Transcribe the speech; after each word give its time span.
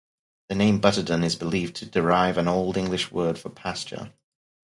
The 0.49 0.55
name 0.55 0.79
Butterdon 0.81 1.23
is 1.23 1.35
believed 1.35 1.75
to 1.75 1.85
derive 1.85 2.39
an 2.39 2.47
Old 2.47 2.75
English 2.75 3.11
word 3.11 3.37
for 3.37 3.51
"pasture". 3.51 4.11